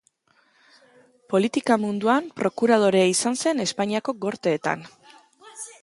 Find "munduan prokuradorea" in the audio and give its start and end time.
1.85-3.07